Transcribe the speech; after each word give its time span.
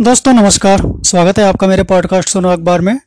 दोस्तों, 0.00 0.32
नमस्कार। 0.32 0.82
स्वागत 1.06 1.38
है 1.38 1.44
आपका 1.44 1.66
मेरे 1.66 1.82
पॉडकास्ट 1.82 2.28
सुनो 2.28 2.48
अखबार 2.48 2.80
में। 2.80 3.00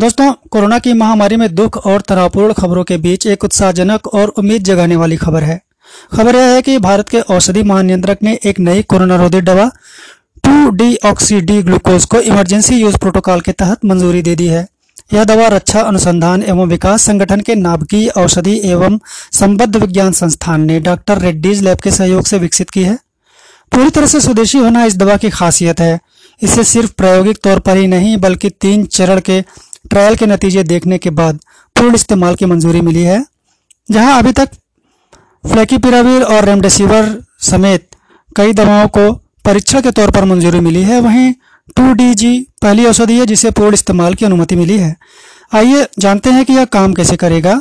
दोस्तों, 0.00 0.32
कोरोना 0.32 0.78
की 0.78 0.92
महामारी 0.92 1.36
में 1.36 1.54
दुख 1.54 1.86
और 1.86 2.00
तनावपूर्ण 2.00 2.52
खबरों 2.52 2.84
के 2.84 2.96
बीच 2.96 3.26
एक 3.26 3.44
उत्साहजनक 3.44 4.06
और 4.06 4.28
उम्मीद 4.28 4.62
जगाने 4.62 4.96
वाली 4.96 5.16
खबर 5.16 5.42
है। 5.42 5.62
खबर 6.16 6.36
यह 6.36 6.42
है 6.42 6.62
कि 6.62 6.78
भारत 6.78 7.08
के 7.08 7.20
औषधि 7.20 7.62
महानियंत्रक 7.62 8.18
ने 8.22 8.38
एक 8.44 8.60
नई 8.60 8.82
कोरोना 8.82 9.16
रोधी 9.16 9.40
दवा 9.40 9.70
two 10.44 10.70
D 10.70 10.98
oxy 11.04 11.40
D 11.40 11.62
glucose 11.62 12.04
को 12.04 12.20
इमरजेंसी 12.20 12.76
यूज़ 12.76 12.98
प्रोटोकॉल 12.98 13.40
के 13.40 13.52
तहत 13.52 13.84
मंजूरी 13.84 14.22
दे 14.22 14.34
दी 14.34 14.46
है। 14.46 14.68
यह 15.14 15.24
दवा 15.24 15.46
रक्षा, 15.46 15.80
अनुसंधान 15.80 16.42
एवं 16.42 16.66
विकास 16.66 17.02
संगठन 17.02 17.40
के 17.40 17.54
नाभिकीय 17.54 18.08
औषधि 18.08 18.60
एवं 18.64 18.98
संबद्ध 19.32 19.76
विज्ञान 19.76 20.12
संस्थान 20.12 20.60
ने 20.60 20.80
डॉक्टर 20.80 21.18
रेड्डीज 21.18 21.62
लैब 21.62 21.78
के 21.78 21.90
सहयोग 21.90 22.26
से 22.26 22.38
विकसित 22.38 22.70
की 22.70 22.82
है। 22.82 22.98
पूरी 23.72 23.90
तरह 23.90 24.06
से 24.06 24.20
स्वदेशी 24.20 24.58
होना 24.58 24.84
इस 24.84 24.96
दवा 24.96 25.16
की 25.16 25.30
खासियत 25.30 25.80
है। 25.80 26.00
इसे 26.42 26.64
सिर्फ़ 26.64 26.92
प्रायोगिक 26.92 27.38
तौर 27.42 27.58
पर 27.58 27.76
ही 27.76 27.86
नहीं, 27.86 28.16
बल्कि 28.16 28.50
तीन 28.50 28.84
चरण 28.86 29.20
के 29.20 29.40
ट्रायल 29.90 30.16
के 30.16 30.26
नतीजे 30.26 30.62
देखने 30.62 30.98
के 30.98 31.10
बाद 31.10 31.38
पूर्ण 31.76 31.94
इस्तेमाल 31.94 32.34
की 32.34 32.44
मंजूरी 32.44 32.80
मिली 32.80 33.02
है, 33.02 33.24
जहाँ 33.90 34.18
अभी 34.18 34.32
तक 34.32 34.48
फ्लैकीपिराविर 35.44 36.22
और 36.22 36.44
रेमडेसिविर 36.44 37.22
समेत 37.40 37.88
कई 38.36 38.52
दवाओं 38.52 38.88
को 38.88 39.12
परीक्षण 39.44 39.80
के 39.80 39.90
तौर 39.90 40.10
पर 40.10 40.24
मंजूरी 40.24 40.60
मिली 40.60 40.82
है। 40.82 41.00
वहीं 41.00 41.32
टू 41.76 41.94
पहली 42.62 42.86
औषधि 42.86 43.18
है, 43.18 43.26
जिसे 43.26 43.50
पूर्ण 43.50 43.74
इस्तेमाल 43.74 44.14
की 44.14 44.24
अनुमति 44.24 44.56
मिली 44.56 44.78
है। 44.78 44.96
आइए 45.54 45.86
जानते 45.98 46.30
हैं 46.30 46.44
कि 46.44 46.52
यह 46.52 46.64
काम 46.64 46.94
कैसे 46.94 47.16
करेगा। 47.16 47.60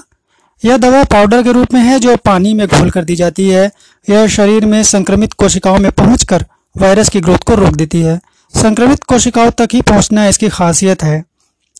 यह 0.65 0.77
दवा 0.77 1.03
पाउडर 1.03 1.43
के 1.43 1.51
रूप 1.51 1.73
में 1.73 1.81
है, 1.81 1.99
जो 1.99 2.15
पानी 2.15 2.53
में 2.53 2.67
घोल 2.67 2.89
कर 2.89 3.03
दी 3.03 3.15
जाती 3.15 3.47
है। 3.49 3.71
यह 4.09 4.27
शरीर 4.27 4.65
में 4.65 4.81
संक्रमित 4.83 5.33
कोशिकाओं 5.33 5.77
में 5.77 5.91
पहुंचकर 5.91 6.45
वायरस 6.75 7.09
की 7.09 7.19
ग्रोथ 7.19 7.37
को 7.37 7.55
रोक 7.55 7.75
देती 7.75 8.01
है। 8.01 8.19
संक्रमित 8.53 9.03
कोशिकाओं 9.03 9.49
तक 9.51 9.69
ही 9.73 9.81
पहुँचना 9.81 10.27
इसकी 10.27 10.49
खासियत 10.49 11.03
है। 11.03 11.23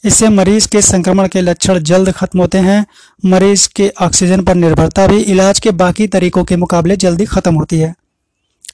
इससे 0.04 0.28
मरीज़ 0.30 0.68
के 0.68 0.82
संक्रमण 0.82 1.28
के 1.28 1.42
लक्षण 1.42 1.80
जल्द 1.80 2.12
खत्म 2.12 2.40
होते 2.40 2.58
हैं। 2.58 2.86
मरीज़ 3.24 3.68
के 3.76 3.92
ऑक्सीजन 4.02 4.42
पर 4.42 4.56
निर्भरता 4.56 5.08
भी 5.08 5.20
इलाज 5.22 5.60
के 5.60 5.72
बाकी 5.74 6.08
तरीकों 6.08 6.44
के 6.44 6.56
मुकाबले 6.56 6.96
जल्दी 6.96 7.26
खत्म 7.26 7.54
होती 7.56 7.80
है। 7.80 7.94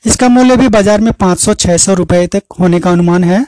इसका 0.06 0.28
मूल्य 0.30 0.58
भी 0.58 0.68
बाज़ार 0.68 1.02
में 1.02 1.12
500-600 1.14 1.94
रुपए 1.96 2.26
तक 2.28 2.44
होने 2.60 2.80
का 2.80 2.92
अनुमान 2.92 3.24
है। 3.24 3.46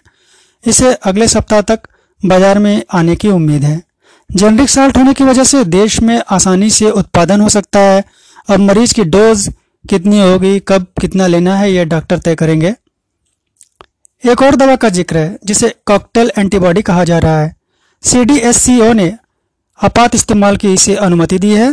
इसे 0.64 0.94
अगले 1.04 1.28
सप्ताह 1.28 1.62
तक 1.64 1.88
बाज़ार 2.24 2.59
में 2.59 2.84
आने 2.94 3.16
की 3.16 3.30
उम्मीद 3.30 3.64
है। 3.64 3.82
जेनरिक 4.30 4.70
साल्ट 4.70 4.98
होने 4.98 5.14
की 5.14 5.24
वजह 5.24 5.44
से 5.44 5.64
देश 5.66 6.02
में 6.02 6.22
आसानी 6.30 6.70
से 6.70 6.90
उत्पादन 6.94 7.42
हो 7.42 7.50
सकता 7.50 7.80
है। 7.82 8.04
अब 8.50 8.59
मरीज़ 8.62 8.94
की 8.94 9.04
डोज 9.06 9.50
कितनी 9.86 10.22
होगी, 10.22 10.59
कब 10.59 10.88
कितना 11.02 11.28
लेना 11.28 11.56
है 11.56 11.72
यह 11.72 11.86
डॉक्टर 11.86 12.18
तय 12.20 12.36
करेंगे। 12.36 12.74
एक 14.26 14.42
और 14.42 14.56
दवा 14.56 14.76
का 14.76 14.90
ज़िक्र 14.90 15.18
है, 15.18 15.38
जिसे 15.45 15.68
कॉकटेल 15.86 16.31
एंटीबॉडी 16.38 16.81
कहा 16.81 17.04
जा 17.04 17.18
रहा 17.20 17.40
है। 17.40 17.56
सीडीएससीओ 18.04 18.92
ने 18.94 19.14
आपात 19.80 20.16
इस्तेमाल 20.16 20.56
की 20.58 20.73
इसे 20.73 20.95
अनुमति 20.95 21.38
दी 21.40 21.52
है। 21.52 21.68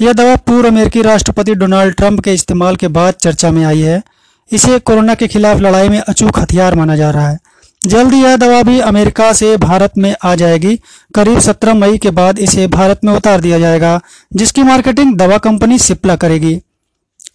यह 0.00 0.12
दवा 0.12 0.36
पूर्व 0.36 0.68
अमेरिकी 0.68 1.02
राष्ट्रपति 1.02 1.54
डोनाल्ड 1.54 1.94
ट्रंप 1.94 2.20
के 2.20 2.34
इस्तेमाल 2.34 2.76
के 2.76 2.88
बाद 2.88 3.14
चर्चा 3.14 3.50
में 3.50 3.64
आई 3.64 3.80
है। 3.80 4.02
इसे 4.50 4.78
कोरोना 4.78 5.14
के 5.14 5.28
खिलाफ 5.28 5.60
लड़ाई 5.60 5.88
में 5.88 5.98
अचूक 6.00 6.38
हथियार 6.38 6.74
माना 6.74 6.96
जा 6.96 7.10
रहा 7.10 7.28
है। 7.28 7.38
जल्द 7.82 8.14
यह 8.14 8.36
दवा 8.36 8.62
भी 8.62 8.78
अमेरिका 8.80 9.32
से 9.32 9.56
भारत 9.56 9.98
में 9.98 10.14
आ 10.24 10.34
जाएगी। 10.34 10.74
करीब 11.14 11.38
17 11.40 11.74
मई 11.74 11.98
के 11.98 12.10
बाद 12.10 12.38
इसे 12.38 12.66
भारत 12.68 13.04
में 13.04 13.12
उतार 13.12 13.40
दिया 13.40 13.58
जाएगा, 13.58 14.00
जिसकी 14.36 14.62
मार्केटिंग 14.62 15.16
दवा 15.16 15.38
कंपनी 15.38 15.78
सिप्ला 15.78 16.16
करेगी। 16.16 16.60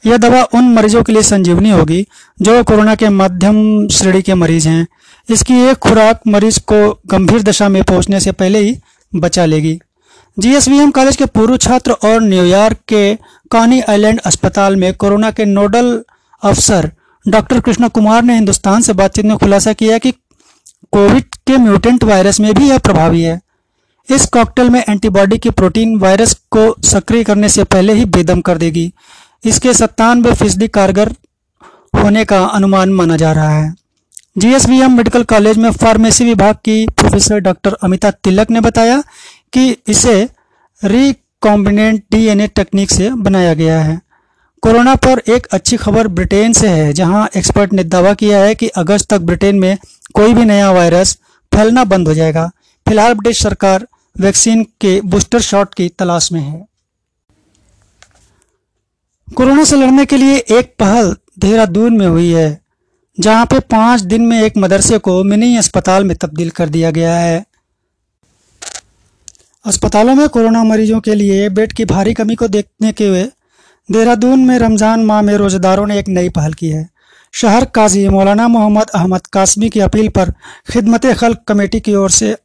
यह 0.05 0.17
दवा 0.17 0.41
उन 0.53 0.73
मरीजों 0.73 1.03
के 1.03 1.13
लिए 1.13 1.21
संजीवनी 1.23 1.69
होगी 1.69 2.05
जो 2.41 2.63
कोरोना 2.63 2.95
के 2.95 3.09
मध्यम 3.09 3.87
श्रेणी 3.87 4.21
के 4.21 4.33
मरीज़ 4.33 4.67
हैं। 4.69 4.87
इसकी 5.29 5.59
एक 5.61 5.77
खुराक 5.77 6.21
मरीज़ 6.27 6.59
को 6.59 6.99
गंभीर 7.07 7.43
दशा 7.43 7.69
में 7.69 7.83
पहुँचने 7.83 8.19
से 8.19 8.31
पहले 8.31 8.59
ही 8.59 8.77
बचा 9.11 9.45
लेगी। 9.45 9.79
जीएसवीएम 10.37 10.91
कॉलेज 10.91 11.15
के 11.15 11.25
पूर्व 11.25 11.57
छात्र 11.57 11.91
और 11.91 12.21
न्यूयॉर्क 12.21 12.77
के 12.87 13.13
कॉनी 13.51 13.79
आइलैंड 13.81 14.19
अस्पताल 14.19 14.75
में 14.75 14.93
कोरोना 14.93 15.31
के 15.31 15.45
नोडल 15.45 16.03
अफसर 16.43 16.91
डॉक्टर 17.25 17.59
कृष्ण 17.59 17.87
कुमार 17.87 18.23
ने 18.23 18.33
हिंदुस्तान 18.33 18.81
से 18.81 18.93
बातचीत 18.93 19.25
में 19.25 19.37
खुलासा 19.37 19.73
किया 19.73 19.97
कि 19.97 20.11
कोविड 20.93 21.35
के 21.47 21.57
म्यूटेंट 21.57 22.03
वायरस 22.03 22.39
में 22.39 22.53
भी 22.53 22.69
यह 22.69 22.77
प्रभावी 22.77 23.21
है। 23.21 23.39
इस 24.09 24.25
कॉकटेल 24.25 24.69
में 24.69 24.83
एंटीबॉडी 24.89 25.37
की 25.37 25.49
प्रोटीन 25.49 25.95
वायरस 25.99 26.33
को 26.51 26.75
सक्रिय 26.83 27.23
करने 27.23 27.49
से 27.49 27.63
पहले 27.63 27.93
ही 27.93 28.05
बेदम 28.05 28.41
कर 28.41 28.57
देगी। 28.57 28.91
इसके 29.43 29.73
सत्तानवे 29.73 30.33
फ़ीसदी 30.33 30.67
कारगर 30.69 31.09
होने 31.93 32.23
का 32.25 32.43
अनुमान 32.45 32.93
माना 32.93 33.17
जा 33.17 33.31
रहा 33.31 33.49
है। 33.49 33.73
जीएसवीएम 34.37 34.97
मेडिकल 34.97 35.23
कॉलेज 35.23 35.57
में 35.57 35.69
फार्मेसी 35.71 36.25
विभाग 36.25 36.55
की 36.55 36.85
प्रोफेसर 36.89 37.39
डॉक्टर 37.39 37.73
अमिता 37.83 38.11
तिलक 38.13 38.51
ने 38.51 38.61
बताया 38.61 39.01
कि 39.53 39.69
इसे 39.87 40.15
रिकॉम्बिनेंट 40.81 42.03
डीएनए 42.11 42.47
टेक्निक 42.47 42.91
से 42.91 43.09
बनाया 43.19 43.53
गया 43.53 43.79
है। 43.81 43.99
कोरोना 44.63 44.95
पर 44.95 45.21
एक 45.29 45.47
अच्छी 45.47 45.77
खबर 45.77 46.07
ब्रिटेन 46.09 46.53
से 46.53 46.67
है, 46.67 46.91
जहाँ 46.93 47.29
एक्सपर्ट 47.37 47.73
ने 47.73 47.83
दावा 47.83 48.13
किया 48.13 48.39
है 48.39 48.55
कि 48.55 48.67
अगस्त 48.67 49.09
तक 49.09 49.21
ब्रिटेन 49.21 49.59
में 49.59 49.77
कोई 50.13 50.33
भी 50.33 50.45
नया 50.45 50.71
वायरस 50.71 51.17
फैलना 51.51 51.83
बंद 51.85 52.07
हो 52.07 52.13
जाएगा। 52.13 52.49
फ़िलहाल 52.85 53.13
ब्रिटिश 53.13 53.41
सरकार 53.43 53.87
वैक्सीन 54.15 54.63
के 54.81 54.99
बूस्टर 55.01 55.41
शॉट 55.41 55.73
की 55.73 55.87
तलाश 55.89 56.31
में 56.31 56.41
है। 56.41 56.65
कोरोना 59.33 59.63
से 59.63 59.75
लड़ने 59.75 60.05
के 60.05 60.17
लिए 60.17 60.37
एक 60.51 60.73
पहल 60.79 61.15
देहरादून 61.39 61.97
में 61.97 62.05
हुई 62.07 62.29
है, 62.31 62.59
जहाँ 63.17 63.45
पे 63.45 63.59
पाँच 63.61 64.01
दिन 64.03 64.21
में 64.21 64.41
एक 64.41 64.57
मदरसे 64.57 64.97
को 64.99 65.23
मिनी 65.23 65.55
अस्पताल 65.57 66.03
में 66.03 66.15
तब्दील 66.17 66.49
कर 66.51 66.69
दिया 66.69 66.91
गया 66.91 67.15
है। 67.15 67.43
अस्पतालों 69.65 70.15
में 70.15 70.27
कोरोना 70.29 70.63
मरीजों 70.63 70.99
के 71.01 71.15
लिए 71.15 71.49
बेड 71.51 71.73
की 71.73 71.85
भारी 71.85 72.13
कमी 72.13 72.35
को 72.35 72.47
देखने 72.49 72.91
के 72.91 73.07
हुए 73.07 73.23
देहरादून 73.89 74.39
में 74.39 74.57
रमज़ान 74.59 75.05
माह 75.05 75.21
में 75.21 75.33
रोज़ेदारों 75.35 75.87
ने 75.87 75.99
एक 75.99 76.07
नई 76.09 76.29
पहल 76.31 76.53
की 76.53 76.69
है। 76.69 76.87
शहर 77.33 77.65
काजी 77.75 78.07
मौलाना 78.09 78.47
मोहम्मद 78.47 78.89
अहमद 78.95 79.27
कासमी 79.33 79.69
की 79.69 79.79
अपील 79.81 80.09
पर 80.09 80.31
खिदमत 80.71 81.05
खल 81.19 81.33
कमेटी 81.47 81.79
की 81.79 81.95
ओर 81.95 82.11
से 82.13 82.35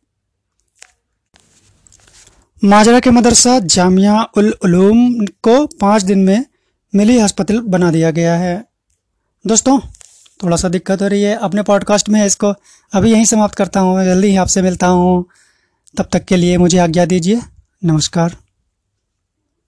माजरा 2.62 3.00
के 3.00 3.10
मदरसा 3.12 3.58
जामिया 3.66 4.22
उल 4.36 4.54
उलूम 4.64 5.26
को 5.42 5.64
पाँच 5.80 6.02
दिन 6.02 6.24
में 6.24 6.44
मिली 6.94 7.20
हॉस्पिटल 7.20 7.60
बना 7.60 7.90
दिया 7.90 8.10
गया 8.10 8.34
है। 8.36 8.64
दोस्तों 9.46 9.80
थोड़ा 10.42 10.56
सा 10.56 10.68
दिक्कत 10.68 11.02
हो 11.02 11.08
रही 11.08 11.22
है। 11.22 11.34
अपने 11.34 11.62
पॉडकास्ट 11.62 12.08
में 12.08 12.26
इसको 12.26 12.54
अभी 12.92 13.12
यहीं 13.12 13.24
समाप्त 13.24 13.54
करता 13.54 13.80
हूँ। 13.80 14.04
जल्दी 14.04 14.28
ही 14.28 14.36
आपसे 14.36 14.62
मिलता 14.62 14.86
हूँ। 14.86 15.24
तब 15.98 16.08
तक 16.12 16.24
के 16.24 16.36
लिए 16.36 16.58
मुझे 16.58 16.78
आज्ञा 16.78 17.04
दीजिए। 17.04 17.40
नमस्कार। 17.84 18.36